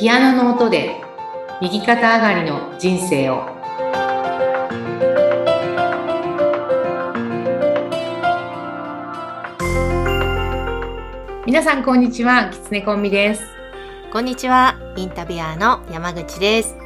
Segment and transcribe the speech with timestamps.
[0.00, 0.98] ピアノの音で
[1.60, 3.44] 右肩上がりの人生を。
[11.44, 12.48] 皆さんこんにちは。
[12.48, 13.44] きつねコンビです。
[14.10, 16.78] こんにちは、インタビュアーの山口です。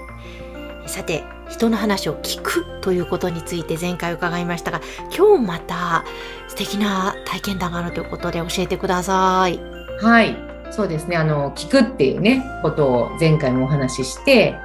[0.86, 4.80] さて、人の話を聞くということについて前回伺いましたが、
[5.16, 6.04] 今日また
[6.48, 9.60] 素敵な体験談があるということで教えてください。
[10.00, 11.16] はいそうですね。
[11.16, 14.58] あの聞くっていうねことを前回もお話しして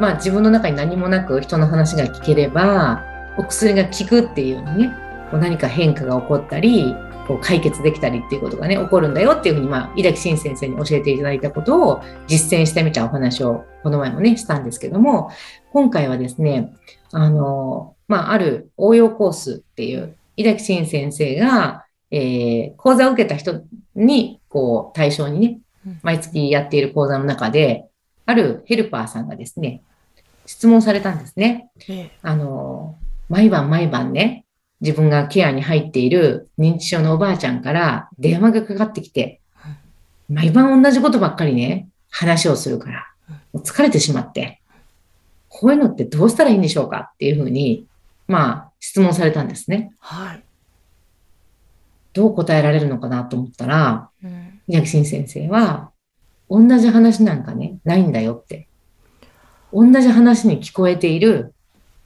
[0.00, 3.02] まあ自分の中に何もなく人の話が聞ければ
[3.36, 4.94] お薬が効くっていうね
[5.32, 6.94] こう何か変化が起こったり
[7.26, 15.32] こう解決できたりっていうことがね起こるんだよっていうふうにまあ井崎慎先生に教えていただいたことを実践してみたお話をこの前もねしたんですけども
[15.72, 16.72] 今回はですね
[17.10, 23.64] あのまあある応用コースっていう井崎慎先生がえー講座を受けた人
[23.96, 27.86] に、こう、対象にねうん、毎月やっている講座の中で、
[28.26, 29.82] あるヘルパーさんがですね、
[30.46, 31.70] 質問されたんですね。
[31.88, 32.96] えあの、
[33.28, 34.44] 毎晩毎晩ね、
[34.80, 39.40] 自分がケアに入っている認知症のおばあちゃんから電話がかかってきて、
[40.28, 43.06] 毎晩同じことばっかりね、話をするから、
[43.54, 44.60] 疲れてしまって、
[45.48, 47.86] こういうのってどうしたらいいんでしょうかっていうふうに、
[48.26, 49.92] まあ、質問されたんですね。
[50.00, 50.42] はい。
[52.16, 55.92] どう答えられるのかなと思ったら、うん先生は、
[56.50, 58.66] 同じ話なんかね、ないんだよって。
[59.72, 61.54] 同じ話に聞こえている、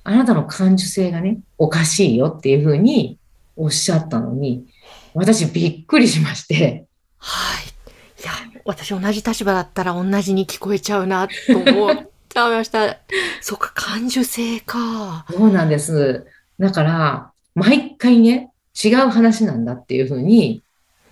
[0.04, 3.18] あなたの感受性がね、おかしいよっていうふうに
[3.56, 4.66] おっしゃったのに、
[5.14, 6.84] 私びっくりしまして、
[7.16, 8.22] はい。
[8.22, 8.32] いや、
[8.66, 12.98] 私同じ立場だったら同じに聞こえちゃうなと思っちゃいました。
[13.40, 15.24] そっか、感受性か。
[15.30, 16.26] そうなんです。
[16.58, 18.49] だから、毎回ね、
[18.82, 20.62] 違う話なんだっていうふうに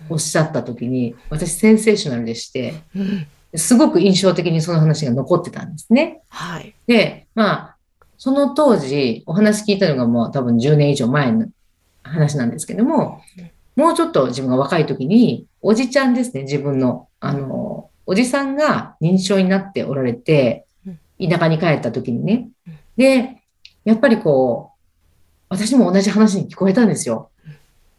[0.09, 3.27] おっしゃったときに、私センセーショナルでして、うん。
[3.55, 6.21] すごく印象的にその話が残ってたんですね。
[6.29, 6.75] はい。
[6.85, 7.75] で、まあ、
[8.17, 11.47] その当時、お話聞いたのがもう多分10年以上前の
[12.03, 13.21] 話なんですけども、
[13.75, 22.77] もうちょっと自分が若い時に、おじちゃんですね、自分の、あの、おじさんが認知症になっておられてうん、田舎に帰った時にねうん。
[22.97, 23.41] で、
[23.85, 24.78] やっぱりこう、
[25.49, 27.31] 私も同じ話に聞こえたんですよ。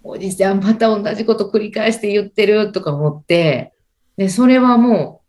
[0.03, 3.73] おじちゃんまた同じこと繰り返して言ってるとか思って、
[4.17, 5.23] で、それはも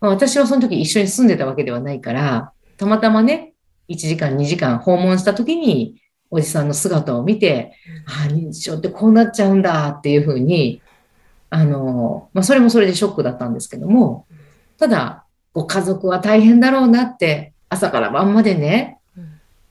[0.00, 3.52] う、まあ私はその時一緒に住んでたわけではないから、たまたまね、
[3.88, 7.72] 1時間、2時間訪問した時に、おじさんの姿を見て、
[8.06, 10.82] ああ、認知症ってこうなっちゃうんだっていうふうに、
[11.50, 14.26] あの、まあ、それもそれでショックだったんですけども、
[14.78, 18.97] ただ、ご家族は大変だろうなって、朝から晩までね、うん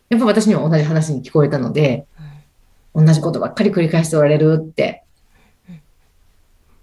[0.09, 2.05] やっぱ私には同じ話に聞こえたので、
[2.95, 5.03] 同じことばっかり繰り返しておられるって
[5.69, 5.79] うん。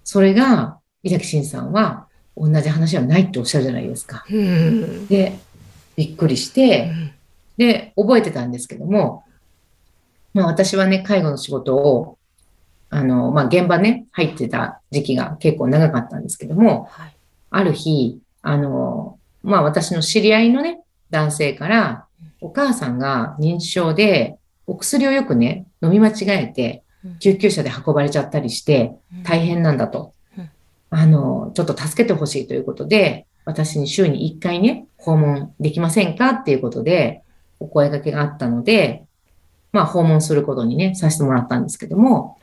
[0.04, 4.24] それが、井崎慎さんは、同じ話はないっておっしゃるじゃないですか。
[4.30, 5.06] うん。
[5.06, 5.38] で、
[5.96, 6.92] びっくりして、
[7.56, 9.24] で、覚えてたんですけども、
[10.32, 12.18] まあ私はね、介護の仕事を、
[12.90, 17.14] あの、まあ現場ね、入ってた時期が結構長かったんですけども、はい。
[17.50, 20.80] ある日、あの、まあ私の知り合いのね、
[21.10, 22.06] 男性から、
[22.44, 30.14] お母さんが認知症で、お薬をよくね、飲み間違えてうん、救急車で運ばれちゃったりして、大変なんだと。
[30.38, 30.50] うん。
[30.90, 37.22] あの、ちょっと助けてほしいということで、私に週に1回ね、訪問できませんかっていうことで、
[37.60, 39.04] お声掛けがあったので、
[39.72, 42.38] まあ訪問することにね、させてもらったんですけども、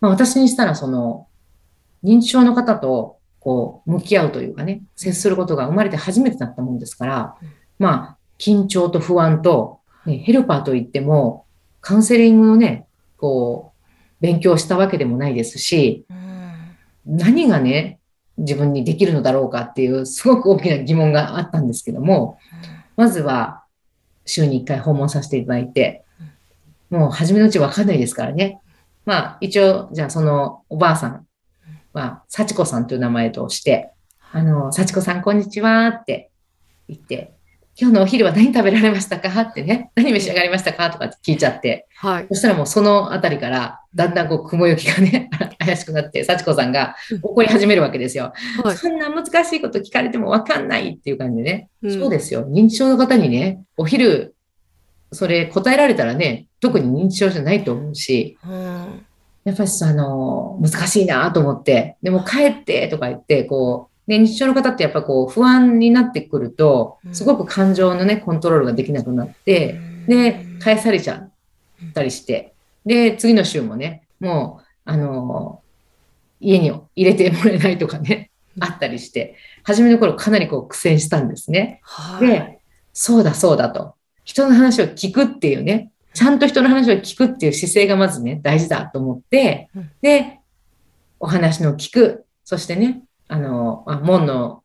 [0.00, 1.26] まあ私にしたらその、
[2.02, 7.48] 認知症の方と、こう、向き合うというかね、接することが生まれて初めてだったもんですからうん、
[7.78, 11.44] まあ、緊張と不安と、ね、ヘルパーといっても、
[11.82, 12.86] カウンセリングのね、
[13.18, 13.86] こう、
[14.20, 17.16] 勉強したわけでもないですし、うん。
[17.18, 18.00] 何がね、
[18.38, 22.38] 自分にできるのだろうかっていう、すごく大きな疑問があったんですけども、
[22.96, 23.64] まずは、
[24.24, 26.04] 週に1回訪問させていただいて、
[26.88, 28.60] もう初めのうちわかんないですからね。
[29.04, 31.26] まあ、一応、じゃあそのおばあさん
[31.92, 33.90] は、幸子さんという名前として、
[34.32, 36.30] あの、幸子さんこんにちはって
[36.88, 37.34] 言って、
[37.76, 39.40] 今日のお昼は何食べられましたか？
[39.40, 40.90] ってね、 何召し上がりましたか？
[40.90, 42.26] とかって聞いちゃって、はい。
[42.28, 48.32] そしたらもうそのあたりから、だんだんこう雲行きがね、 怪しくなって、幸子さんが怒り始めるわけですよ。
[48.62, 48.76] はい。
[48.76, 51.68] そんな難しいこと聞かれてもわかんないっていう感じでね。
[51.82, 52.46] うんそうですよ。
[52.48, 54.34] 認知症の方にね、お昼、
[55.12, 59.04] それ答えられたらね、特に認知症じゃないと思うし、うん。
[59.44, 72.54] やっぱりあの、難しいなと思って、でも帰ってとか言って、こう、ね、認知症の方ってやっぱこう不安になってくるとう、んすごく感情のね、コントロールができなくなって、で、返されちゃったりして、
[72.84, 75.62] で、次の週もね、もう、あの、
[76.40, 81.80] 家に入れてもらえないとかね、あったりして、初めの頃かなりこう苦戦したんですね。
[81.82, 82.28] はい。
[82.28, 82.60] で、
[82.92, 83.94] そうだそうだと。
[84.24, 90.40] 人の話を聞くっていうね、ちゃんと人の話を聞くっていう姿勢がまずね、大事だと思ってうん、で、
[91.20, 94.62] お話の聞く、そしてね、あの、あ門の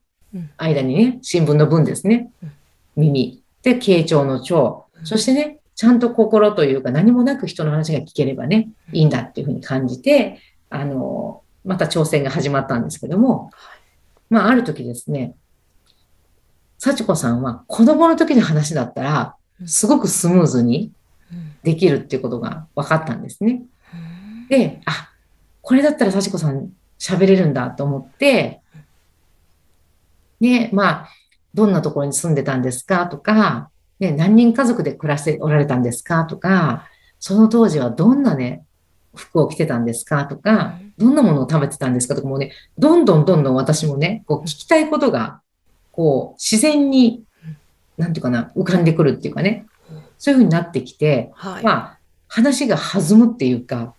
[0.57, 2.31] 間にね、新聞の文ですね。
[2.43, 2.51] うん、
[2.95, 10.39] 耳、で、傾聴の聴、そしてね、ちゃんと心というか何もなく人の話が聞ければね、いいんだっていうふうに感じて、
[10.69, 13.51] あの、また挑戦が始まったんですけども、
[14.29, 15.35] まあ、ある時ですね、
[16.77, 19.35] 幸子さんは子供の時の話だったら、
[19.65, 20.91] すごくスムーズに
[21.31, 21.55] うん。
[21.63, 23.63] できるっていうことが分かったんですね。
[23.93, 23.97] う
[24.45, 24.47] ん。
[24.47, 25.11] で、あ、
[25.61, 26.69] これだったら幸子さん
[27.05, 28.61] 喋れるんだと思って、
[30.39, 31.09] ね、まあ、
[31.53, 33.07] どんなところに住んでたんですか？
[33.07, 33.69] とか、
[33.99, 36.25] ね、何人家族で暮らしておられたんですか？
[36.25, 36.87] とか、
[37.19, 38.63] その当時はどんなね、
[39.15, 40.25] 服を着てたんですか？
[40.25, 42.15] とか、どんなものを食べてたんですか？
[42.15, 45.41] とかもうね、どんどんどんどん私もね、こう聞きたいことが、
[45.91, 47.23] こう自然に、
[47.97, 49.65] なんていうかな、浮かんでくるっていうかね、
[50.17, 51.63] そういうふうになってきて、はい。
[51.63, 53.93] まあ、話が弾むっていうか、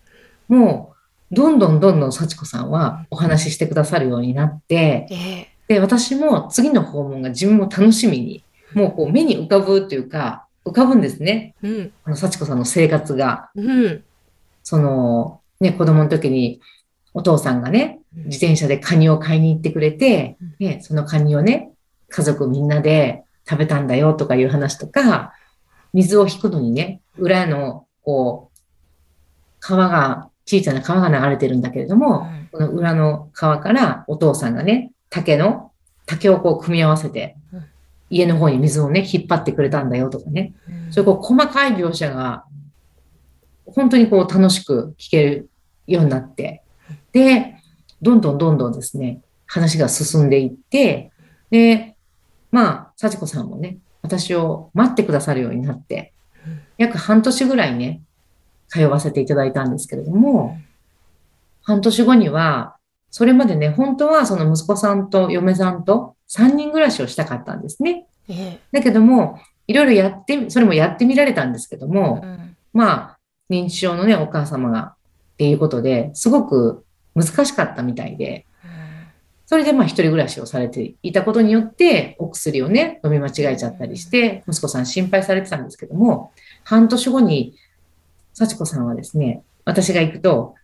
[0.48, 0.95] もう、
[1.30, 8.44] どんどんどんどん幸子さんはお話ししてくださるようになって、ええで、私も次の訪問が自分も楽しみに、
[8.74, 11.54] もうこう目に浮かぶというか、浮かぶんですね。
[11.62, 11.92] うん。
[12.04, 13.50] あの、幸子さんの生活が。
[13.54, 14.04] うん。
[14.62, 16.60] その、ね、子供の時に
[17.14, 21.70] お父さんがね、自転車でカニを買いに行ってくれて、ね、そのカニをね、
[22.08, 25.32] 家族みんなで食べたんだよとかいう話とか、
[25.92, 28.58] 水を引くのにね、裏の、こう、
[29.60, 35.72] 川が、小さな川が流れてるんだけれども、この裏の川からお父さんがね、竹の、
[36.06, 37.64] 竹をこう組み合わせてうん、
[38.10, 40.92] 家の方に水をね、引っ張ってくれたんだよとかね、うん。
[40.92, 42.44] そういうこう細かい描写が、
[43.66, 45.50] 本当にこう楽しく聞ける
[45.86, 46.62] ようになって、
[47.12, 47.56] で、
[48.00, 51.10] どんどんどんどんですね、話が進んでいって、
[51.50, 51.96] で、
[52.52, 56.12] まあ、幸子さんもね、私を待ってくださるようになって
[56.46, 58.02] うん、約半年ぐらいね、
[58.68, 60.58] 通わせていただいたんですけれども、
[61.62, 62.76] 半年後には、
[63.10, 68.06] それまでね、本当はその息子さんと嫁さんと3人暮らしをしたかったんですね。
[68.28, 68.60] ええ。
[68.72, 72.56] だけども、いろいろやって、それもやってみられたんですけども、うん。
[72.72, 73.18] まあ、
[73.50, 74.94] 認知症のね、お母様が
[75.34, 76.84] っていうことで、すごく
[77.14, 78.46] 難しかったみたいで、
[79.46, 86.32] それでまあ一人暮らしをされていたことによって、お薬をね、飲み間違えちゃったりして、息子さん心配されてたんですけども、
[86.64, 87.54] 半年後に、
[88.36, 90.56] 幸子さんはですね、私が行くと、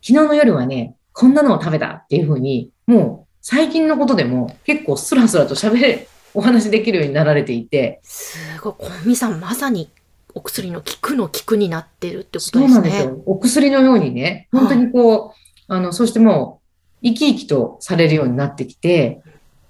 [0.00, 9.90] 昨日の夜はね、こんなのを食べたっていうふうに、もう最近のことでも結構スラスラと喋れ、お話できるようになられていて、すごい、コンミさんまさに
[10.36, 12.74] お薬の効くの効くになってるってことそうですね。
[12.74, 13.22] なんですよ。
[13.26, 16.60] お薬のようにね、本当にこう、あの、そしても
[17.02, 19.20] う、生き生きとされるようになってきて、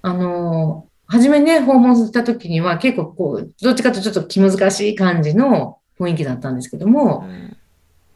[0.02, 7.26] あの、初めね、訪問した時には結構こう、どっちかとちょっと気難しい感じの雰囲気だったんですけども、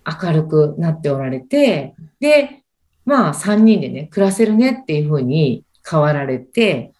[0.05, 2.63] 明るくなっておられて、で、
[3.05, 6.93] まあ、3人でね、暮らせるねっていうふうに変わられて、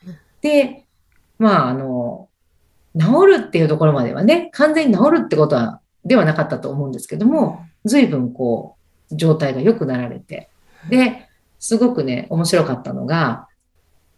[0.43, 0.85] で、
[1.39, 2.29] まあ、あの、
[2.99, 8.77] 治るっていうところまではね、完全に治るってことは、ではなかったと思うんですけども、随分こ
[9.11, 10.51] う、状態が良くなられて。
[10.91, 13.49] で、すごくね、面白かったのが、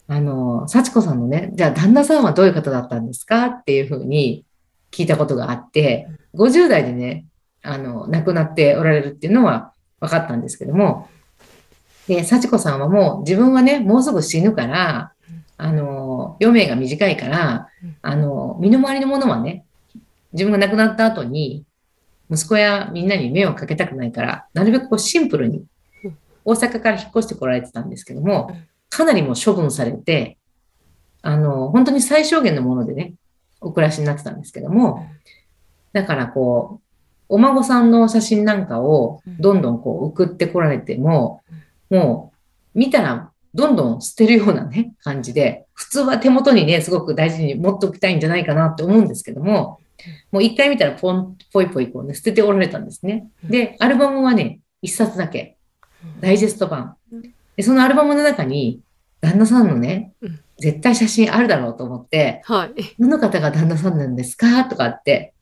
[0.09, 4.45] あの、幸子さんのね、じゃあ旦那さんはどういう方だったんですかっていうふうに
[4.91, 7.27] 聞いたことがあって、50代でね、
[7.63, 11.09] あの、亡くなっておられるっていうのは分かったんですけども、
[12.07, 15.13] で、幸子さんはもう自分はね、もうすぐ死ぬから、
[15.59, 19.65] あの、余命が短いからうん、あの、身の回りのものはね、
[20.33, 21.65] 自分が亡くなった後に、
[22.31, 25.65] 息子やみんなに迷惑かけたくないから、なるべくこうシンプルに
[26.05, 30.37] うん、大阪から引っ越してこられてたんですけどもうん、かなりもう処分されて、
[31.23, 33.15] あの、本当に最小限のものでね、
[33.61, 35.09] お暮らしになってたんですけども、
[35.93, 36.87] だからこう、
[37.29, 41.43] お孫さんの写真なんかをどんどんこう送ってこられても、
[41.91, 42.33] も
[42.75, 49.81] う見たらどんどん捨てるようなね、感じで、普通は手元にね、すごく大事に持っておきたいんじゃないかなって思うんですけども、
[50.31, 53.29] もう一回見たらポン、ポイポイこうね、捨てておられたんですね。
[53.43, 55.57] で、アルバムはね、一冊だけ、
[56.21, 56.97] ダイジェスト版。
[57.11, 57.23] うん。
[57.57, 58.81] で、そのアルバムの中に、
[59.21, 62.71] 旦那さんのねうん、絶対写真あるだろうと思って、はい。
[62.99, 64.65] どの方が旦那さんなんですか？
[64.65, 65.35] とかって、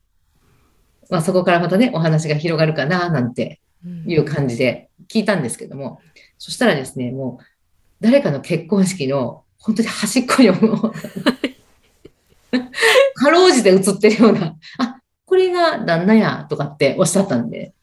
[1.11, 3.61] まあそこからまたね、お話が広がるかななんて
[4.07, 6.01] いう感じで聞いたんですけども、
[6.39, 7.45] そしたらですね、もう
[8.01, 10.93] 誰かの結婚式の本当に端っこにもう、
[13.15, 15.01] かろうじて写ってるような、あ、
[15.35, 17.75] ここれが旦那やとかっておっしゃったんで、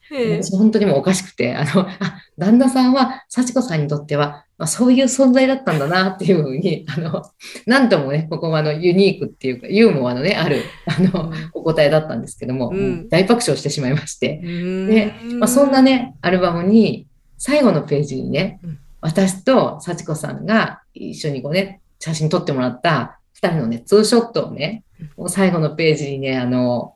[0.52, 7.22] 本当にもうおかしくて、あの、あ、旦那さんは幸子さんにとっては、まあ、そういう存在だったんだなっていうふうに、あの、
[7.66, 13.08] なんともね、ここはあのユニークっていうか、ユーモアのね、ある、あのうん、お答えだったんですけども、うん。
[13.10, 17.06] 大爆笑してしまいまして、でまあ、そんなね、アルバムに、
[17.36, 24.84] 最後のページにねうん、私と幸子さんが一緒にこうね、写真撮ってもらった二人のね、ツーショットをね、
[25.16, 26.94] もう最後のページにね、あの、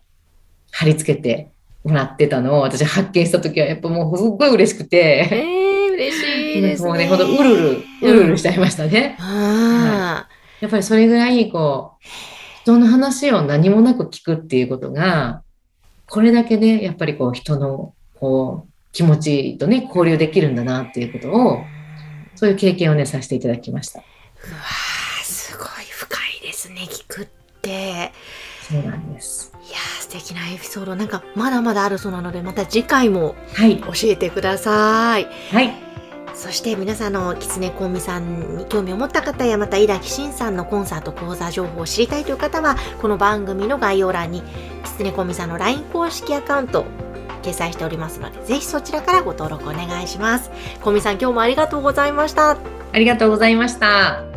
[0.76, 1.50] 貼り付けて
[1.84, 6.88] もらってたのを私発見した時はやっぱもうすっごい嬉しくて、えー、嬉しいですね。
[6.88, 9.16] もうね、ほんとうるうる、うるうるしちゃいましたね。
[9.18, 10.28] あ
[10.60, 12.06] やっぱりそれぐらい、こう、
[12.62, 15.42] 人の話を何もなく聞くっていうことが、
[16.08, 21.64] これだけね、やっぱりこう、人の、こう、気持ちとね、交流できるんだなっていうことーを、
[22.34, 24.00] そういう経験をね、させていただきました。
[24.00, 27.26] うわーすごい深いですね聞くっ
[27.62, 28.12] て
[28.68, 29.52] そうなんです。
[29.64, 33.80] いやー素敵なエピソードなんかまだまだあるそうなのでまた次回もはい。
[33.80, 35.74] 教えてくださいはい。
[36.32, 44.42] そして皆さんのキツネコンビさんに興味を持った方やまた井崎慎さんのコンサート講座情報を知りたいという方はこの番組の概要欄に
[44.84, 46.84] キツネコンビさんの LINE 公式アカウント
[47.42, 50.50] 掲載しておりますのでぜひそちらからご登録お願いします
[50.82, 52.58] コンビさん今日もありがとうございました
[52.92, 54.35] ありがとうございました。